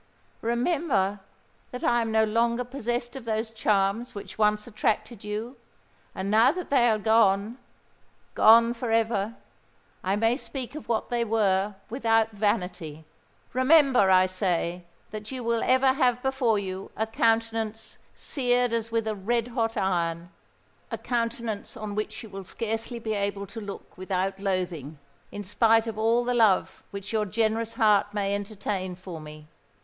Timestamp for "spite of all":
25.43-26.23